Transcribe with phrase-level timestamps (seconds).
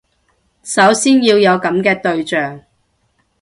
[0.63, 2.61] 首先要有噉嘅對象